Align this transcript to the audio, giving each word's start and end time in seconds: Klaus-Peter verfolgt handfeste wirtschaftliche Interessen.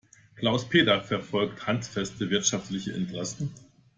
Klaus-Peter 0.35 1.03
verfolgt 1.03 1.67
handfeste 1.67 2.31
wirtschaftliche 2.31 2.91
Interessen. 2.91 3.53